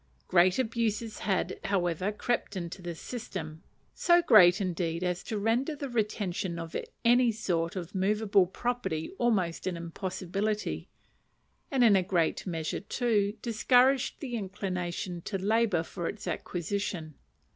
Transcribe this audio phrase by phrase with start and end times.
[0.27, 3.61] Great abuses had, however, crept into this system
[3.93, 9.67] so great, indeed, as to render the retention of any sort of movable property almost
[9.67, 10.89] an impossibility,
[11.69, 17.13] and in a great measure, too, discourage the inclination to labour for its acquisition.